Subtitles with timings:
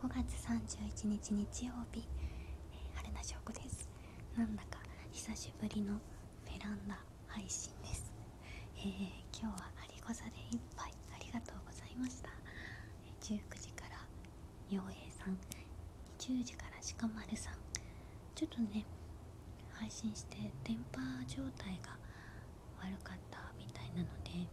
[0.00, 2.08] 5月31日日曜日、
[2.72, 3.86] えー、春名翔子です。
[4.34, 4.78] なんだか
[5.12, 6.00] 久しぶりの
[6.46, 8.10] ベランダ配信です、
[8.78, 8.84] えー、
[9.38, 10.90] 今日はアリゴザで一杯。
[11.12, 12.30] ありがとうございました、
[13.20, 14.00] 19時から
[14.70, 15.36] 陽平さん。
[16.18, 17.54] 10時から鹿丸さん。
[18.34, 18.86] ちょっとね
[19.70, 21.92] 配信して電波状態が
[22.80, 24.48] 悪かったみたいなので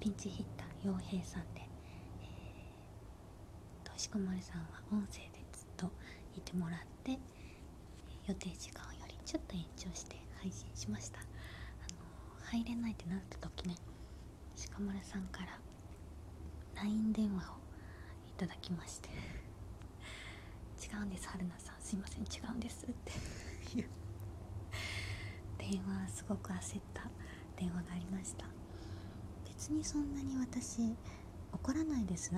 [0.00, 1.63] ピンチヒッター陽平さんで。
[4.04, 5.90] しこまるさんは音声でずっと
[6.36, 7.12] いてもらって
[8.28, 11.20] 予定時間よりちょっと延長して配信しました。
[11.20, 13.76] あの入れないってなった時ね
[14.74, 15.58] 鹿丸さんから
[16.82, 17.56] LINE 電話を
[18.28, 23.88] いただきまして違うんです春菜さんすいません違うんですっていう
[25.56, 27.08] 電話すごく焦った
[27.56, 28.44] 電話がありました。
[29.48, 30.94] 別にそんなに私
[31.54, 32.34] 怒らないです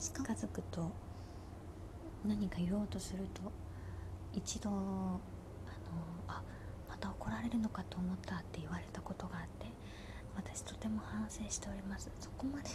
[0.00, 0.90] あの家族と
[2.24, 3.42] 何か言おうとすると
[4.32, 5.18] 一度あの
[6.26, 6.42] あ
[6.88, 9.66] また怒られるのかと思ったって言われたことがあって
[10.36, 12.10] 私とても反省しております。
[12.18, 12.70] そこまで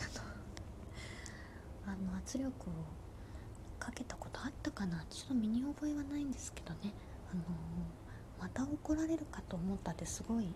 [1.85, 2.73] あの あの圧力を
[3.79, 5.03] かけたことあったかな？
[5.09, 6.93] ちょっと身に覚えはないんですけどね。
[7.31, 7.41] あの
[8.39, 10.53] また怒られるかと思ったってすごい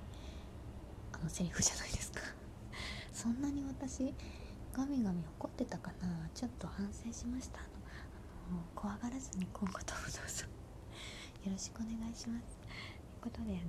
[1.14, 2.20] あのセリフじゃないですか。
[3.12, 4.14] そんなに私
[4.74, 6.30] ガミガミ怒ってたかな？
[6.34, 7.60] ちょっと反省しました。
[7.60, 7.64] あ
[8.52, 10.46] の怖がらずに今後ともどうぞ。
[11.46, 12.58] よろしくお願いします。
[12.58, 12.70] とい
[13.20, 13.60] うことであの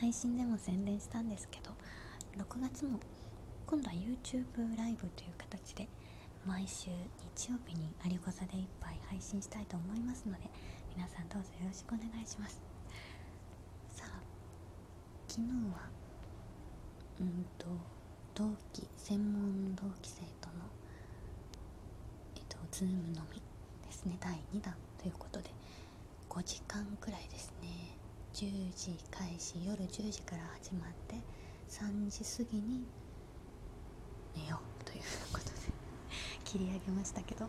[0.00, 1.70] 配信でも宣伝したんですけど
[2.36, 2.98] 6月も
[3.66, 5.88] 今度は YouTube ライブという形で
[6.44, 6.90] 毎週
[7.36, 10.50] 日曜日に有子座で一杯配信したいと思いますので
[10.96, 12.60] 皆さんどうぞよろしくお願いします。
[13.88, 14.20] さあ
[15.28, 15.88] 昨日は
[17.20, 17.66] うんと
[18.34, 20.64] 同期専門同期生との
[22.34, 23.42] えっとズームのみ
[23.86, 24.16] ですね。
[24.20, 25.50] 第2弾ということで
[26.30, 27.68] 5時間くらいですね。
[28.32, 31.16] 10時開始夜10時から始まって
[31.68, 32.86] 3時過ぎに
[34.34, 35.52] 寝ようということで
[36.44, 37.48] 切り上げましたけど。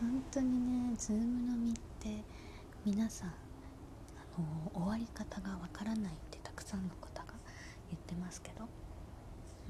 [0.00, 2.24] 本当にねズームのみって
[2.84, 3.32] 皆さんあ
[4.40, 7.32] の終わり方がわからないってたくさんの方が
[7.90, 8.83] 言ってますけど。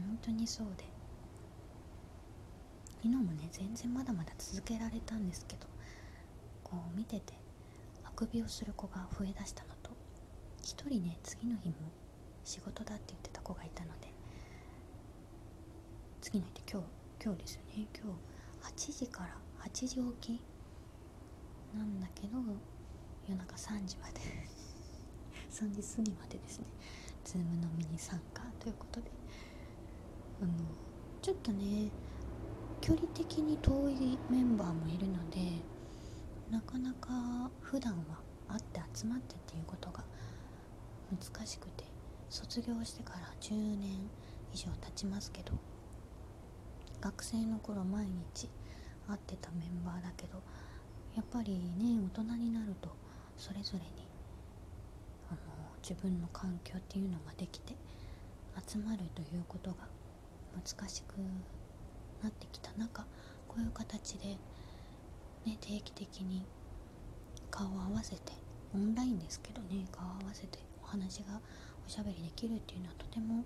[0.02, 0.84] 本当にそうで。
[3.04, 5.66] 昨日もね全然まだまだ続けられたんですけど
[6.62, 7.34] こう見てて
[8.02, 9.90] あくびをする子が増えだしたのと
[10.62, 11.74] 一人ね次の日も
[12.44, 14.08] 仕事だって言ってた子がいたので
[16.22, 16.86] 次の日って今日
[17.22, 17.86] 今日ですよね。
[17.94, 18.12] 今
[18.72, 20.42] 日8時から8時起き
[21.76, 22.38] なんだけど
[23.28, 24.20] 夜中3時まで
[25.52, 26.66] 3時過ぎまでですね。
[27.24, 29.10] ズームのミニ参加ということで
[30.42, 30.52] あの
[31.22, 31.90] ちょっとね
[32.80, 35.38] 距離的に遠いメンバーもいるので
[36.50, 38.18] なかなか普段は
[38.48, 40.04] 会って集まってっていうことが
[41.10, 41.84] 難しくて
[42.28, 44.10] 卒業してから10年
[44.52, 45.52] 以上経ちますけど
[47.00, 48.48] 学生の頃毎日
[49.08, 50.42] 会ってたメンバーだけど
[51.14, 52.90] やっぱりね大人になると
[53.36, 53.84] それぞれに
[55.30, 55.38] あの
[55.82, 57.74] 自分の環境っていうのができて
[58.66, 59.76] 集まるということが
[60.54, 61.16] 難しく
[62.22, 63.02] なってきた中
[63.48, 64.38] こういう形で、
[65.44, 66.46] ね、定期的に
[67.50, 68.32] 顔を合わせて
[68.74, 71.40] オンラインですけどね顔を合わせてお話が
[71.86, 73.44] おしゃべりできるっていうのはとても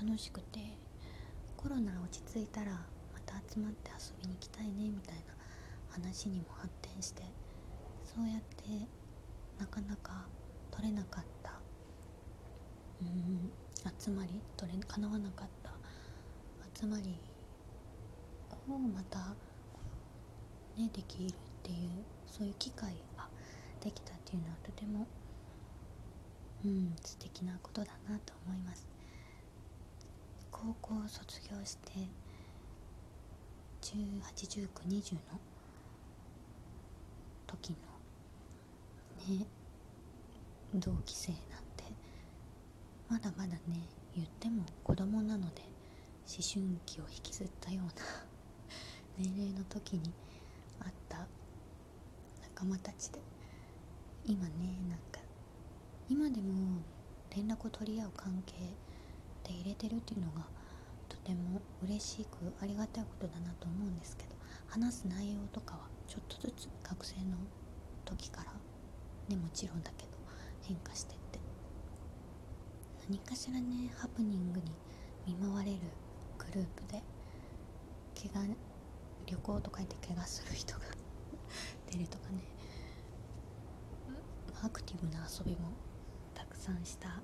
[0.00, 0.60] 楽しくて
[1.56, 5.34] コロナ落ち着いたらまた集まって遊びに行きたいねみたいな
[5.90, 7.22] 話にも発展して
[8.04, 8.88] そうやって
[9.58, 10.26] なかなか
[10.70, 11.52] 取れなかった
[13.02, 13.50] うん
[14.00, 15.70] 集まり取れ叶わなかった
[16.80, 17.18] 集まり
[18.68, 19.18] をまた
[20.80, 21.34] ねできるっ
[21.64, 23.26] ていうそういう機会が
[23.80, 25.04] できたっていうのはとても
[26.64, 28.86] うん素敵なことだなと思います。
[30.52, 31.92] 高校を卒業して
[33.82, 35.20] 181920の
[37.48, 37.70] 時
[39.28, 39.46] のね
[40.74, 41.40] 同期生なん
[41.76, 41.84] て
[43.08, 43.60] まだまだね
[44.14, 45.77] 言っても子供なので
[46.28, 47.92] 思春期を引きずったような
[49.16, 50.12] 年齢の時に
[50.78, 51.26] 会った
[52.54, 53.18] 仲間たちで
[54.26, 54.50] 今ね
[54.90, 55.20] なんか
[56.06, 56.82] 今でも
[57.34, 58.52] 連絡を取り合う関係
[59.42, 60.44] で入れてるっていうのが
[61.08, 64.36] とても嬉しくありがたいことだなと思うんですけど
[64.66, 67.38] 話す内容とかはちょっとずつ学生の
[68.04, 68.52] 時から
[69.34, 70.10] ねもちろんだけど
[70.62, 71.38] 変化してって。
[73.08, 74.66] 何かしらねハプニングに
[75.26, 75.78] 見舞われる
[76.52, 77.02] ループで
[78.14, 78.54] 怪我
[79.26, 80.80] 旅行とか行って怪我する人が
[81.90, 82.42] 出るとかね。
[84.60, 85.70] アクティブな遊びも
[86.34, 87.20] たくさんした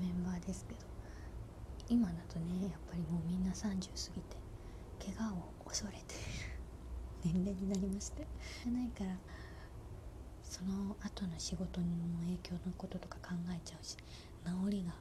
[0.00, 0.90] メンバーですけど。
[1.90, 3.74] 今だとねやっぱりもうみんな30過
[4.14, 4.36] ぎて
[5.04, 6.14] 怪我を恐れて
[7.26, 8.26] いる 年齢になりまして。
[8.70, 9.16] ないから
[10.44, 11.86] その後の仕事の
[12.20, 13.96] 影響のこととか考えちゃうし
[14.44, 14.92] 治りが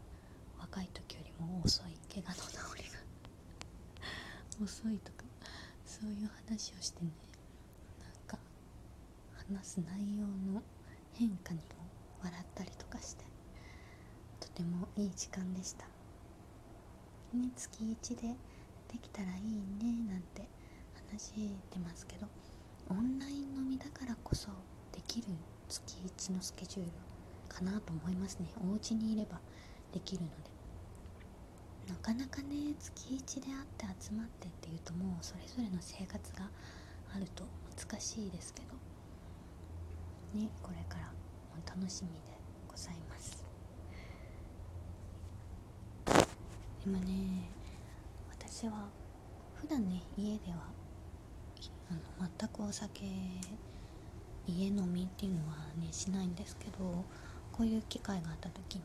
[0.60, 1.98] 若い時よりも遅い。
[2.14, 2.36] 怪我の
[2.78, 3.00] 治りが。
[4.64, 5.24] 遅いとか
[5.86, 7.12] そういう話をしてね。
[8.02, 8.38] なんか
[9.58, 10.62] 話す内容の
[11.14, 11.64] 変化にも
[12.24, 13.24] 笑ったりとかして。
[14.40, 15.86] とてもいい時間でした。
[17.34, 18.36] ね、月1で
[18.92, 20.48] できたらいいねなんて
[21.12, 21.32] 話し
[21.70, 22.28] てますけど
[22.90, 24.50] オンライン飲みだからこそ
[24.92, 25.28] できる
[25.68, 26.92] 月1のスケジュール
[27.48, 28.48] かなと思いますね。
[28.68, 29.40] お家にいれば
[29.94, 30.50] できるので。
[31.90, 36.48] なかなかね月1で会って集まってっていうともうそれぞれの生活が
[37.16, 37.44] あると
[37.76, 38.70] 難しいですけど。
[40.34, 41.14] ねこれからも
[41.66, 42.20] 楽しみで
[42.68, 43.46] ございます。
[46.86, 47.50] でもね
[48.30, 48.88] 私は
[49.56, 50.58] 普段ね家では
[51.92, 53.06] あの全くお酒
[54.48, 57.04] 家飲みっていうのはねしないんですけど
[57.52, 58.82] こういう機会があった時に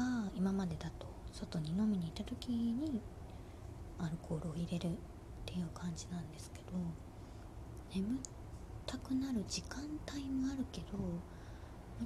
[0.00, 3.00] とか今までだと外に飲みに行った時に
[3.98, 4.96] アルコールを入れるっ
[5.44, 6.78] ていう感じなんですけど
[7.94, 8.18] 眠
[8.86, 9.82] たくなる時間
[10.12, 11.20] 帯もあるけども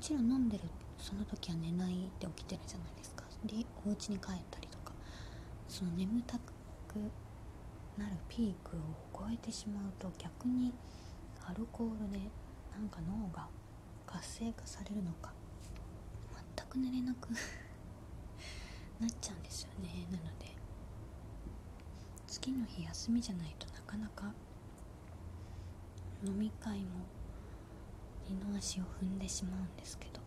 [0.01, 0.65] ちろん飲んでる
[0.99, 3.25] その時は寝ないで起きてるじゃないですか。
[3.45, 4.93] でお家に帰ったりとか
[5.69, 6.53] その眠たく
[7.97, 8.81] なるピークを
[9.13, 10.73] 超えてしまうと逆に
[11.47, 12.19] アルコールで
[12.73, 13.47] なんか脳が
[14.07, 15.33] 活性化されるのか
[16.57, 17.29] 全く寝れなく
[19.05, 20.07] なっちゃうんですよね。
[20.11, 20.47] なので
[22.27, 24.33] 次の日休みじゃないとなかなか
[26.25, 27.05] 飲み会も
[28.27, 30.21] 二の足を踏んでしまうんですけど。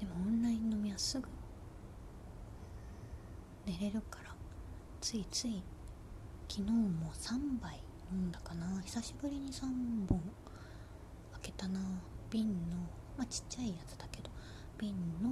[0.00, 1.28] でもオンライン飲みはすぐ
[3.66, 4.34] 寝れるから
[5.00, 5.62] ついつい
[6.48, 7.80] 昨日も3杯
[8.10, 8.80] 飲んだかな。
[8.82, 9.60] 久しぶりに3
[10.08, 10.18] 本
[11.32, 11.78] 開けたな。
[12.30, 12.78] 瓶の
[13.18, 14.30] まあちっちゃいやつだけど
[14.78, 15.30] 瓶の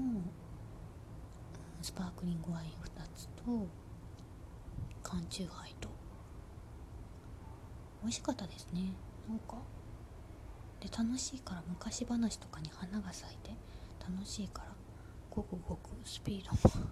[1.83, 2.73] スパークリングワイン2
[3.15, 3.67] つと
[5.03, 5.89] 缶チューハイと。
[8.03, 8.93] 美味しかったですね。
[9.29, 9.57] なんか
[10.81, 13.51] で楽しいから昔話とかに花が咲いて
[14.01, 14.69] 楽しいから
[15.31, 16.87] ごくごくスピードも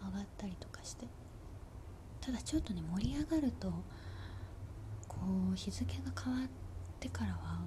[0.04, 1.06] 上がったりとかして。
[2.28, 3.72] ただちょっとね盛り上がると
[5.08, 5.16] こ
[5.50, 6.48] う日付が変わっ
[7.00, 7.62] てからは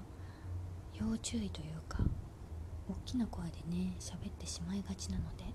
[0.93, 1.97] 要注意というか
[2.91, 5.45] 大きな声でね喋ってしまいがちなので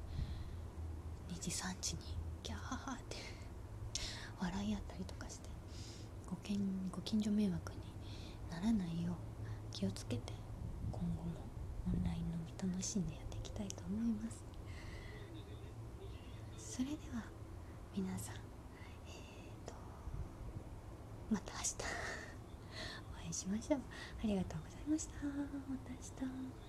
[1.29, 2.01] 2時3時に
[2.43, 3.17] ギャーハーって
[4.41, 5.51] 笑い合ったりとかして
[6.27, 7.79] ごけんご近所迷惑に
[8.51, 9.15] ならないよう
[9.71, 10.33] 気をつけて
[10.91, 11.45] 今後も
[11.89, 14.45] オンライン飲み楽しんでやっていきたいと思います。
[16.59, 17.23] それでは
[17.97, 18.37] 皆さん
[19.07, 19.75] えー、と
[21.31, 21.75] また明日
[23.15, 23.81] お会いしましょう。
[24.25, 25.15] ありがとうございました。
[25.25, 25.97] また明
[26.61, 26.66] 日。